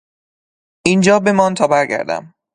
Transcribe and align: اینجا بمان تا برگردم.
اینجا 0.85 1.19
بمان 1.19 1.53
تا 1.53 1.67
برگردم. 1.67 2.33